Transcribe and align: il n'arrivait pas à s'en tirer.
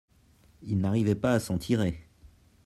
il 0.63 0.79
n'arrivait 0.79 1.13
pas 1.13 1.33
à 1.35 1.39
s'en 1.39 1.59
tirer. 1.59 2.07